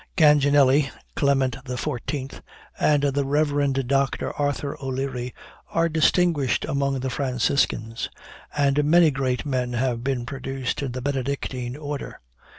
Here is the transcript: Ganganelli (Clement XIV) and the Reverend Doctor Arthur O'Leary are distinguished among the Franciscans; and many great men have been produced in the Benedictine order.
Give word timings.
Ganganelli 0.17 0.89
(Clement 1.15 1.53
XIV) 1.63 2.41
and 2.79 3.03
the 3.03 3.23
Reverend 3.23 3.87
Doctor 3.87 4.33
Arthur 4.33 4.75
O'Leary 4.81 5.31
are 5.69 5.89
distinguished 5.89 6.65
among 6.67 7.01
the 7.01 7.11
Franciscans; 7.11 8.09
and 8.57 8.83
many 8.83 9.11
great 9.11 9.45
men 9.45 9.73
have 9.73 10.03
been 10.03 10.25
produced 10.25 10.81
in 10.81 10.93
the 10.93 11.03
Benedictine 11.03 11.77
order. 11.77 12.19